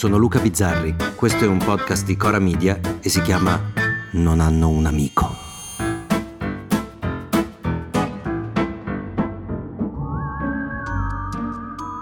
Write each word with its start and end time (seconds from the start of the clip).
sono 0.00 0.16
Luca 0.16 0.38
Bizzarri, 0.38 0.96
questo 1.14 1.44
è 1.44 1.46
un 1.46 1.58
podcast 1.58 2.06
di 2.06 2.16
Cora 2.16 2.38
Media 2.38 2.80
e 3.02 3.10
si 3.10 3.20
chiama 3.20 3.60
Non 4.12 4.40
hanno 4.40 4.70
un 4.70 4.86
amico. 4.86 5.36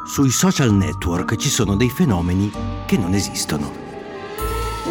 Sui 0.07 0.31
social 0.31 0.73
network 0.73 1.35
ci 1.35 1.49
sono 1.49 1.75
dei 1.75 1.91
fenomeni 1.91 2.53
che 2.87 2.97
non 2.97 3.15
esistono. 3.15 3.69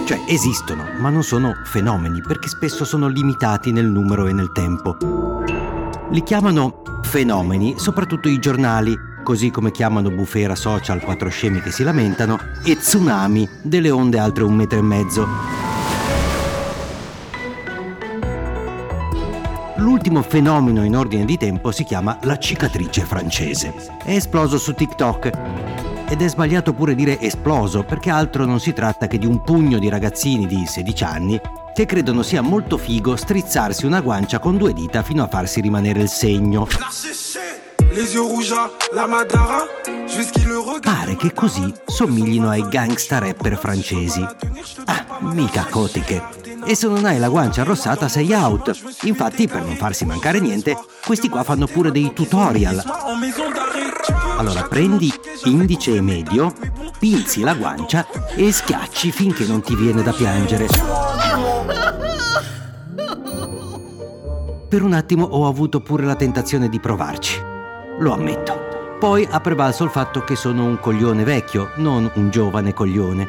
Cioè 0.05 0.23
esistono, 0.27 0.83
ma 0.99 1.09
non 1.09 1.23
sono 1.23 1.53
fenomeni 1.63 2.21
perché 2.21 2.49
spesso 2.49 2.83
sono 2.83 3.07
limitati 3.07 3.71
nel 3.71 3.85
numero 3.85 4.27
e 4.27 4.33
nel 4.33 4.51
tempo. 4.51 4.97
Li 6.09 6.23
chiamano 6.23 6.81
fenomeni 7.03 7.75
soprattutto 7.77 8.27
i 8.27 8.37
giornali 8.37 9.15
così 9.27 9.51
come 9.51 9.71
chiamano 9.71 10.09
bufera 10.09 10.55
social 10.55 11.01
quattro 11.01 11.27
scemi 11.27 11.59
che 11.59 11.69
si 11.69 11.83
lamentano, 11.83 12.39
e 12.63 12.77
tsunami 12.77 13.45
delle 13.61 13.89
onde 13.89 14.19
altre 14.19 14.45
un 14.45 14.55
metro 14.55 14.79
e 14.79 14.81
mezzo. 14.81 15.27
L'ultimo 19.75 20.21
fenomeno 20.21 20.85
in 20.85 20.95
ordine 20.95 21.25
di 21.25 21.35
tempo 21.35 21.73
si 21.73 21.83
chiama 21.83 22.17
la 22.21 22.37
cicatrice 22.37 23.01
francese. 23.01 23.73
È 24.01 24.13
esploso 24.13 24.57
su 24.57 24.73
TikTok 24.73 25.31
ed 26.07 26.21
è 26.21 26.29
sbagliato 26.29 26.71
pure 26.71 26.95
dire 26.95 27.19
esploso 27.19 27.83
perché 27.83 28.09
altro 28.09 28.45
non 28.45 28.61
si 28.61 28.71
tratta 28.71 29.07
che 29.07 29.17
di 29.17 29.25
un 29.25 29.43
pugno 29.43 29.77
di 29.77 29.89
ragazzini 29.89 30.47
di 30.47 30.65
16 30.65 31.03
anni 31.03 31.41
che 31.73 31.85
credono 31.85 32.23
sia 32.23 32.41
molto 32.41 32.77
figo 32.77 33.17
strizzarsi 33.17 33.85
una 33.85 33.99
guancia 33.99 34.39
con 34.39 34.55
due 34.55 34.71
dita 34.71 35.03
fino 35.03 35.21
a 35.21 35.27
farsi 35.27 35.59
rimanere 35.59 35.99
il 35.99 36.09
segno. 36.09 36.65
Pare 40.81 41.15
che 41.15 41.33
così 41.33 41.73
somiglino 41.83 42.47
ai 42.47 42.67
gangsta 42.69 43.17
rapper 43.17 43.57
francesi. 43.57 44.23
Ah, 44.85 45.17
mica 45.21 45.65
cotiche. 45.67 46.23
E 46.63 46.75
se 46.75 46.87
non 46.87 47.05
hai 47.05 47.17
la 47.17 47.29
guancia 47.29 47.61
arrossata 47.61 48.07
sei 48.07 48.33
out. 48.33 48.71
Infatti, 49.01 49.47
per 49.47 49.63
non 49.63 49.75
farsi 49.77 50.05
mancare 50.05 50.39
niente, 50.39 50.77
questi 51.03 51.27
qua 51.27 51.41
fanno 51.41 51.65
pure 51.65 51.89
dei 51.89 52.13
tutorial. 52.13 52.83
Allora 54.37 54.61
prendi 54.67 55.11
indice 55.45 55.95
e 55.95 56.01
medio, 56.01 56.53
pinzi 56.99 57.41
la 57.41 57.55
guancia 57.55 58.05
e 58.35 58.51
schiacci 58.51 59.11
finché 59.11 59.45
non 59.45 59.61
ti 59.61 59.75
viene 59.75 60.03
da 60.03 60.13
piangere. 60.13 60.67
Per 64.69 64.83
un 64.83 64.93
attimo 64.93 65.25
ho 65.25 65.47
avuto 65.47 65.79
pure 65.79 66.05
la 66.05 66.15
tentazione 66.15 66.69
di 66.69 66.79
provarci 66.79 67.46
lo 67.99 68.13
ammetto. 68.13 68.97
Poi 68.99 69.27
ha 69.29 69.39
prevalso 69.39 69.83
il 69.83 69.89
fatto 69.89 70.23
che 70.23 70.35
sono 70.35 70.65
un 70.65 70.79
coglione 70.79 71.23
vecchio, 71.23 71.69
non 71.75 72.09
un 72.15 72.29
giovane 72.29 72.73
coglione. 72.73 73.27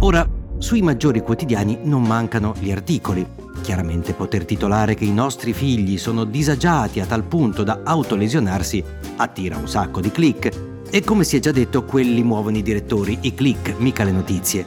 Ora, 0.00 0.26
sui 0.58 0.82
maggiori 0.82 1.20
quotidiani 1.20 1.78
non 1.82 2.02
mancano 2.02 2.54
gli 2.58 2.72
articoli. 2.72 3.26
Chiaramente 3.62 4.14
poter 4.14 4.44
titolare 4.44 4.94
che 4.94 5.04
i 5.04 5.12
nostri 5.12 5.52
figli 5.52 5.98
sono 5.98 6.24
disagiati 6.24 7.00
a 7.00 7.06
tal 7.06 7.24
punto 7.24 7.62
da 7.62 7.80
autolesionarsi 7.84 8.82
attira 9.16 9.56
un 9.56 9.68
sacco 9.68 10.00
di 10.00 10.10
click. 10.10 10.50
E 10.90 11.04
come 11.04 11.22
si 11.22 11.36
è 11.36 11.40
già 11.40 11.52
detto, 11.52 11.84
quelli 11.84 12.22
muovono 12.22 12.56
i 12.56 12.62
direttori, 12.62 13.18
i 13.22 13.34
click, 13.34 13.78
mica 13.78 14.04
le 14.04 14.12
notizie. 14.12 14.66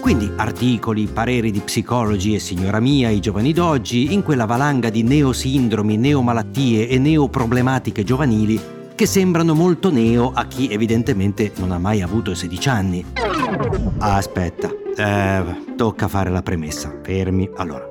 Quindi 0.00 0.32
articoli, 0.36 1.06
pareri 1.06 1.50
di 1.50 1.60
psicologi 1.60 2.34
e 2.34 2.38
signora 2.38 2.80
mia, 2.80 3.10
i 3.10 3.20
giovani 3.20 3.52
d'oggi, 3.52 4.12
in 4.12 4.22
quella 4.22 4.46
valanga 4.46 4.90
di 4.90 5.02
neosindromi, 5.02 5.96
neomalattie 5.96 6.88
e 6.88 6.98
neoproblematiche 6.98 8.02
giovanili 8.02 8.78
che 9.00 9.06
sembrano 9.06 9.54
molto 9.54 9.90
neo 9.90 10.30
a 10.34 10.44
chi 10.44 10.68
evidentemente 10.68 11.52
non 11.56 11.72
ha 11.72 11.78
mai 11.78 12.02
avuto 12.02 12.34
16 12.34 12.68
anni. 12.68 13.04
Ah, 13.96 14.16
aspetta, 14.16 14.70
eh, 14.94 15.74
tocca 15.74 16.06
fare 16.06 16.28
la 16.28 16.42
premessa. 16.42 16.98
Fermi. 17.02 17.48
Allora. 17.56 17.88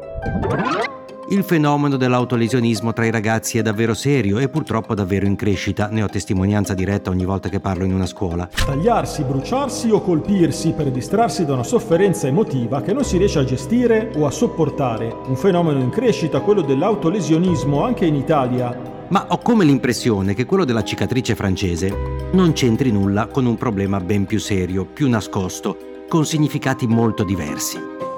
Il 1.31 1.43
fenomeno 1.43 1.95
dell'autolesionismo 1.95 2.91
tra 2.91 3.05
i 3.05 3.11
ragazzi 3.11 3.59
è 3.59 3.61
davvero 3.61 3.93
serio 3.93 4.39
e 4.39 4.49
purtroppo 4.49 4.95
davvero 4.95 5.27
in 5.27 5.35
crescita, 5.35 5.87
ne 5.91 6.01
ho 6.01 6.07
testimonianza 6.07 6.73
diretta 6.73 7.11
ogni 7.11 7.23
volta 7.23 7.49
che 7.49 7.59
parlo 7.59 7.83
in 7.83 7.93
una 7.93 8.07
scuola. 8.07 8.49
Tagliarsi, 8.51 9.23
bruciarsi 9.23 9.91
o 9.91 10.01
colpirsi 10.01 10.71
per 10.71 10.89
distrarsi 10.89 11.45
da 11.45 11.53
una 11.53 11.63
sofferenza 11.63 12.25
emotiva 12.25 12.81
che 12.81 12.93
non 12.93 13.03
si 13.03 13.17
riesce 13.17 13.37
a 13.37 13.43
gestire 13.43 14.11
o 14.15 14.25
a 14.25 14.31
sopportare. 14.31 15.15
Un 15.27 15.35
fenomeno 15.35 15.79
in 15.79 15.91
crescita, 15.91 16.41
quello 16.41 16.61
dell'autolesionismo 16.61 17.83
anche 17.83 18.07
in 18.07 18.15
Italia. 18.15 19.05
Ma 19.09 19.27
ho 19.29 19.37
come 19.37 19.65
l'impressione 19.65 20.33
che 20.33 20.45
quello 20.45 20.65
della 20.65 20.83
cicatrice 20.83 21.35
francese 21.35 21.93
non 22.31 22.53
c'entri 22.53 22.91
nulla 22.91 23.27
con 23.27 23.45
un 23.45 23.55
problema 23.55 23.99
ben 23.99 24.25
più 24.25 24.39
serio, 24.39 24.83
più 24.83 25.07
nascosto, 25.07 25.77
con 26.07 26.25
significati 26.25 26.87
molto 26.87 27.23
diversi. 27.23 28.08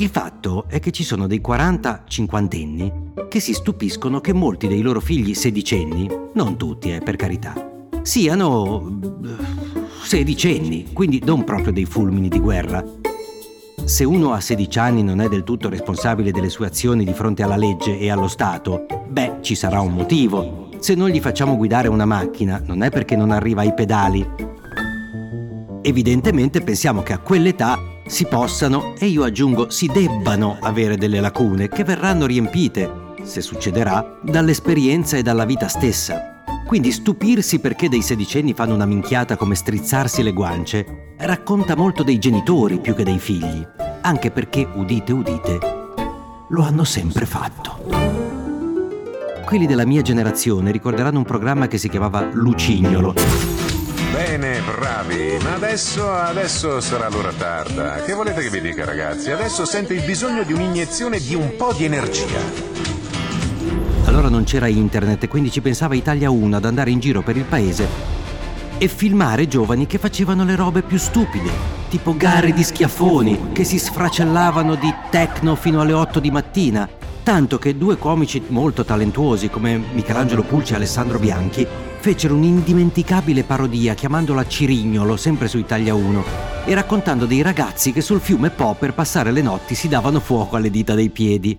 Il 0.00 0.08
fatto 0.08 0.64
è 0.66 0.80
che 0.80 0.92
ci 0.92 1.04
sono 1.04 1.26
dei 1.26 1.42
40-50enni 1.46 3.28
che 3.28 3.38
si 3.38 3.52
stupiscono 3.52 4.22
che 4.22 4.32
molti 4.32 4.66
dei 4.66 4.80
loro 4.80 4.98
figli 4.98 5.34
sedicenni, 5.34 6.08
non 6.32 6.56
tutti 6.56 6.90
eh, 6.90 7.00
per 7.00 7.16
carità, 7.16 7.52
siano 8.00 8.98
eh, 9.22 9.44
sedicenni, 10.02 10.94
quindi 10.94 11.20
non 11.22 11.44
proprio 11.44 11.70
dei 11.70 11.84
fulmini 11.84 12.30
di 12.30 12.40
guerra. 12.40 12.82
Se 13.84 14.04
uno 14.04 14.32
a 14.32 14.40
16 14.40 14.78
anni 14.78 15.02
non 15.02 15.20
è 15.20 15.28
del 15.28 15.44
tutto 15.44 15.68
responsabile 15.68 16.30
delle 16.30 16.48
sue 16.48 16.68
azioni 16.68 17.04
di 17.04 17.12
fronte 17.12 17.42
alla 17.42 17.56
legge 17.56 17.98
e 17.98 18.10
allo 18.10 18.28
Stato, 18.28 18.86
beh, 19.06 19.40
ci 19.42 19.54
sarà 19.54 19.82
un 19.82 19.92
motivo. 19.92 20.70
Se 20.78 20.94
non 20.94 21.10
gli 21.10 21.20
facciamo 21.20 21.58
guidare 21.58 21.88
una 21.88 22.06
macchina, 22.06 22.62
non 22.64 22.82
è 22.82 22.88
perché 22.88 23.16
non 23.16 23.32
arriva 23.32 23.60
ai 23.60 23.74
pedali. 23.74 24.26
Evidentemente 25.82 26.62
pensiamo 26.62 27.02
che 27.02 27.12
a 27.12 27.18
quell'età 27.18 27.98
si 28.10 28.26
possano 28.26 28.94
e 28.98 29.06
io 29.06 29.22
aggiungo 29.22 29.70
si 29.70 29.86
debbano 29.86 30.58
avere 30.60 30.96
delle 30.96 31.20
lacune 31.20 31.68
che 31.68 31.84
verranno 31.84 32.26
riempite, 32.26 32.90
se 33.22 33.40
succederà, 33.40 34.18
dall'esperienza 34.20 35.16
e 35.16 35.22
dalla 35.22 35.44
vita 35.44 35.68
stessa. 35.68 36.42
Quindi 36.66 36.90
stupirsi 36.90 37.60
perché 37.60 37.88
dei 37.88 38.02
sedicenni 38.02 38.52
fanno 38.52 38.74
una 38.74 38.84
minchiata 38.84 39.36
come 39.36 39.54
strizzarsi 39.54 40.24
le 40.24 40.32
guance 40.32 41.14
racconta 41.18 41.76
molto 41.76 42.02
dei 42.02 42.18
genitori 42.18 42.80
più 42.80 42.94
che 42.94 43.04
dei 43.04 43.20
figli, 43.20 43.64
anche 44.00 44.32
perché, 44.32 44.68
udite 44.74 45.12
udite, 45.12 45.58
lo 46.48 46.62
hanno 46.62 46.82
sempre 46.82 47.26
fatto. 47.26 47.78
Quelli 49.44 49.66
della 49.66 49.86
mia 49.86 50.02
generazione 50.02 50.72
ricorderanno 50.72 51.18
un 51.18 51.24
programma 51.24 51.68
che 51.68 51.78
si 51.78 51.88
chiamava 51.88 52.28
Lucignolo 52.32 53.69
Bene, 54.22 54.60
bravi, 54.60 55.38
ma 55.42 55.54
adesso, 55.54 56.12
adesso 56.12 56.78
sarà 56.82 57.08
l'ora 57.08 57.32
tarda. 57.32 58.02
Che 58.02 58.12
volete 58.12 58.42
che 58.42 58.50
vi 58.50 58.60
dica, 58.60 58.84
ragazzi? 58.84 59.30
Adesso 59.30 59.64
sento 59.64 59.94
il 59.94 60.02
bisogno 60.02 60.42
di 60.42 60.52
un'iniezione 60.52 61.18
di 61.18 61.34
un 61.34 61.56
po' 61.56 61.72
di 61.72 61.86
energia. 61.86 62.38
Allora 64.04 64.28
non 64.28 64.44
c'era 64.44 64.66
internet, 64.66 65.26
quindi 65.26 65.50
ci 65.50 65.62
pensava 65.62 65.94
Italia 65.94 66.28
1 66.28 66.54
ad 66.54 66.66
andare 66.66 66.90
in 66.90 67.00
giro 67.00 67.22
per 67.22 67.38
il 67.38 67.44
paese 67.44 67.88
e 68.76 68.88
filmare 68.88 69.48
giovani 69.48 69.86
che 69.86 69.96
facevano 69.96 70.44
le 70.44 70.54
robe 70.54 70.82
più 70.82 70.98
stupide, 70.98 71.50
tipo 71.88 72.14
gare 72.14 72.52
di 72.52 72.62
schiaffoni 72.62 73.52
che 73.52 73.64
si 73.64 73.78
sfracellavano 73.78 74.74
di 74.74 74.94
techno 75.08 75.54
fino 75.54 75.80
alle 75.80 75.94
8 75.94 76.20
di 76.20 76.30
mattina. 76.30 76.86
Tanto 77.22 77.58
che 77.58 77.78
due 77.78 77.96
comici 77.96 78.42
molto 78.48 78.84
talentuosi 78.84 79.48
come 79.48 79.82
Michelangelo 79.94 80.42
Pulci 80.42 80.74
e 80.74 80.76
Alessandro 80.76 81.18
Bianchi 81.18 81.88
fecero 82.00 82.34
un'indimenticabile 82.34 83.44
parodia 83.44 83.92
chiamandola 83.92 84.46
Cirignolo, 84.46 85.18
sempre 85.18 85.48
su 85.48 85.58
Italia 85.58 85.92
1, 85.92 86.24
e 86.64 86.74
raccontando 86.74 87.26
dei 87.26 87.42
ragazzi 87.42 87.92
che 87.92 88.00
sul 88.00 88.20
fiume 88.20 88.48
Po 88.48 88.74
per 88.74 88.94
passare 88.94 89.30
le 89.32 89.42
notti 89.42 89.74
si 89.74 89.86
davano 89.86 90.18
fuoco 90.18 90.56
alle 90.56 90.70
dita 90.70 90.94
dei 90.94 91.10
piedi. 91.10 91.58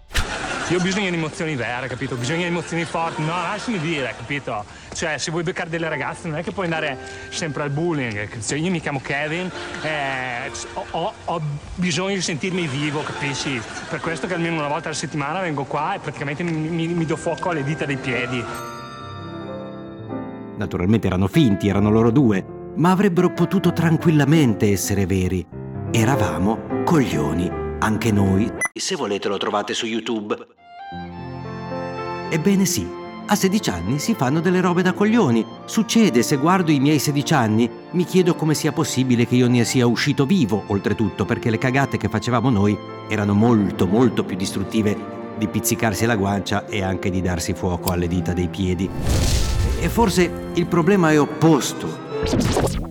Io 0.69 0.77
ho 0.77 0.81
bisogno 0.81 1.09
di 1.09 1.15
emozioni 1.15 1.55
vere, 1.55 1.88
capito? 1.88 2.15
Bisogno 2.15 2.39
di 2.39 2.45
emozioni 2.45 2.85
forti. 2.85 3.21
No, 3.21 3.27
lasciami 3.27 3.77
dire, 3.79 4.15
capito? 4.17 4.63
Cioè, 4.93 5.17
se 5.17 5.29
vuoi 5.29 5.43
beccare 5.43 5.69
delle 5.69 5.89
ragazze 5.89 6.27
non 6.27 6.39
è 6.39 6.43
che 6.43 6.51
puoi 6.51 6.65
andare 6.65 6.97
sempre 7.29 7.63
al 7.63 7.69
bullying. 7.69 8.41
Cioè, 8.41 8.57
io 8.57 8.71
mi 8.71 8.79
chiamo 8.79 8.99
Kevin, 8.99 9.51
eh, 9.83 10.49
ho, 10.91 11.13
ho, 11.25 11.41
bisogno 11.75 12.15
di 12.15 12.21
sentirmi 12.21 12.67
vivo, 12.67 13.03
capisci? 13.03 13.61
Per 13.89 13.99
questo 13.99 14.27
che 14.27 14.33
almeno 14.33 14.55
una 14.55 14.69
volta 14.69 14.88
alla 14.88 14.97
settimana 14.97 15.41
vengo 15.41 15.65
qua 15.65 15.95
e 15.95 15.99
praticamente 15.99 16.41
mi, 16.41 16.51
mi, 16.51 16.88
mi 16.88 17.05
do 17.05 17.17
fuoco 17.17 17.49
alle 17.49 17.63
dita 17.63 17.85
dei 17.85 17.97
piedi. 17.97 18.80
Naturalmente 20.61 21.07
erano 21.07 21.25
finti, 21.25 21.69
erano 21.69 21.89
loro 21.89 22.11
due, 22.11 22.45
ma 22.75 22.91
avrebbero 22.91 23.33
potuto 23.33 23.73
tranquillamente 23.73 24.71
essere 24.71 25.07
veri. 25.07 25.43
Eravamo 25.89 26.83
coglioni, 26.85 27.49
anche 27.79 28.11
noi. 28.11 28.47
Se 28.71 28.95
volete 28.95 29.27
lo 29.27 29.37
trovate 29.37 29.73
su 29.73 29.87
YouTube. 29.87 30.37
Ebbene 32.29 32.65
sì, 32.65 32.87
a 33.25 33.33
16 33.33 33.69
anni 33.71 33.97
si 33.97 34.13
fanno 34.13 34.39
delle 34.39 34.61
robe 34.61 34.83
da 34.83 34.93
coglioni. 34.93 35.43
Succede, 35.65 36.21
se 36.21 36.37
guardo 36.37 36.69
i 36.69 36.79
miei 36.79 36.99
16 36.99 37.33
anni, 37.33 37.67
mi 37.93 38.03
chiedo 38.03 38.35
come 38.35 38.53
sia 38.53 38.71
possibile 38.71 39.25
che 39.25 39.33
io 39.33 39.47
ne 39.47 39.65
sia 39.65 39.87
uscito 39.87 40.27
vivo, 40.27 40.65
oltretutto, 40.67 41.25
perché 41.25 41.49
le 41.49 41.57
cagate 41.57 41.97
che 41.97 42.07
facevamo 42.07 42.51
noi 42.51 42.77
erano 43.09 43.33
molto, 43.33 43.87
molto 43.87 44.23
più 44.23 44.35
distruttive 44.35 44.95
di 45.39 45.47
pizzicarsi 45.47 46.05
la 46.05 46.15
guancia 46.15 46.67
e 46.67 46.83
anche 46.83 47.09
di 47.09 47.19
darsi 47.19 47.53
fuoco 47.53 47.89
alle 47.89 48.07
dita 48.07 48.31
dei 48.31 48.47
piedi. 48.47 49.50
E 49.83 49.89
forse 49.89 50.51
il 50.53 50.67
problema 50.67 51.11
è 51.11 51.19
opposto. 51.19 52.09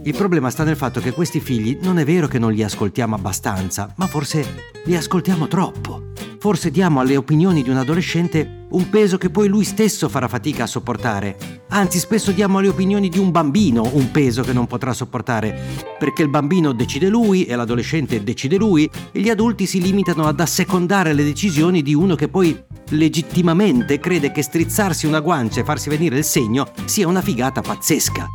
Il 0.03 0.13
problema 0.17 0.51
sta 0.51 0.65
nel 0.65 0.75
fatto 0.75 0.99
che 0.99 1.13
questi 1.13 1.39
figli 1.39 1.79
non 1.83 2.01
è 2.01 2.05
vero 2.05 2.27
che 2.27 2.41
non 2.41 2.53
li 2.53 2.65
ascoltiamo 2.65 3.15
abbastanza, 3.15 3.95
ma 3.95 4.09
forse 4.09 4.73
li 4.85 4.97
ascoltiamo 4.97 5.47
troppo. 5.47 6.07
Forse 6.41 6.73
diamo 6.73 6.99
alle 6.99 7.17
opinioni 7.17 7.63
di 7.63 7.71
un 7.71 7.77
adolescente 7.77 8.60
un 8.71 8.89
peso 8.91 9.19
che 9.19 9.31
poi 9.31 9.49
lui 9.49 9.65
stesso 9.65 10.09
farà 10.09 10.29
fatica 10.29 10.65
a 10.65 10.67
sopportare. 10.67 11.63
Anzi, 11.69 11.99
spesso 11.99 12.33
diamo 12.33 12.59
alle 12.59 12.69
opinioni 12.69 13.09
di 13.09 13.19
un 13.19 13.31
bambino 13.31 13.89
un 13.93 14.11
peso 14.11 14.43
che 14.43 14.53
non 14.53 14.67
potrà 14.67 14.93
sopportare, 14.93 15.59
perché 15.99 16.23
il 16.23 16.29
bambino 16.29 16.73
decide 16.73 17.09
lui 17.09 17.45
e 17.45 17.57
l'adolescente 17.57 18.23
decide 18.23 18.57
lui 18.57 18.89
e 19.13 19.21
gli 19.21 19.29
adulti 19.29 19.67
si 19.67 19.81
limitano 19.81 20.27
ad 20.27 20.41
assecondare 20.41 21.13
le 21.13 21.25
decisioni 21.25 21.83
di 21.83 21.95
uno 21.95 22.15
che 22.15 22.29
poi 22.29 22.59
legittimamente 22.91 23.99
crede 23.99 24.33
che 24.33 24.43
strizzarsi 24.43 25.07
una 25.07 25.21
guancia 25.21 25.61
e 25.61 25.65
farsi 25.65 25.89
venire 25.89 26.19
il 26.19 26.25
segno 26.25 26.69
sia 26.85 27.09
una 27.09 27.23
figata 27.23 27.61
pazzesca. 27.61 28.27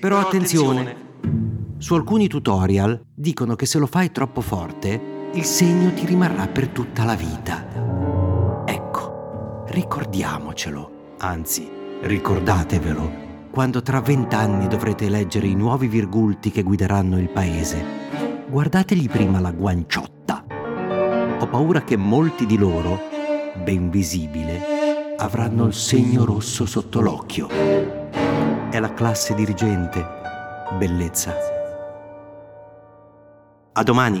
Però 0.00 0.18
attenzione, 0.18 0.96
su 1.78 1.94
alcuni 1.94 2.26
tutorial 2.26 3.02
dicono 3.14 3.54
che 3.54 3.66
se 3.66 3.78
lo 3.78 3.86
fai 3.86 4.10
troppo 4.10 4.40
forte, 4.40 5.28
il 5.34 5.44
segno 5.44 5.92
ti 5.92 6.06
rimarrà 6.06 6.46
per 6.46 6.68
tutta 6.68 7.04
la 7.04 7.14
vita. 7.14 7.79
Ricordiamocelo, 9.70 11.14
anzi, 11.18 11.70
ricordatevelo, 12.00 13.12
quando 13.52 13.82
tra 13.82 14.00
vent'anni 14.00 14.66
dovrete 14.66 15.08
leggere 15.08 15.46
i 15.46 15.54
nuovi 15.54 15.86
virgulti 15.86 16.50
che 16.50 16.64
guideranno 16.64 17.16
il 17.20 17.28
paese. 17.28 18.48
Guardategli 18.48 19.08
prima 19.08 19.38
la 19.38 19.52
guanciotta. 19.52 20.44
Ho 21.38 21.46
paura 21.46 21.82
che 21.82 21.96
molti 21.96 22.46
di 22.46 22.58
loro, 22.58 22.98
ben 23.62 23.90
visibile, 23.90 25.14
avranno 25.16 25.66
il 25.66 25.74
segno 25.74 26.24
rosso 26.24 26.66
sotto 26.66 27.00
l'occhio. 27.00 27.46
È 27.48 28.76
la 28.80 28.92
classe 28.92 29.34
dirigente, 29.34 30.04
bellezza. 30.78 31.32
A 33.74 33.82
domani! 33.84 34.20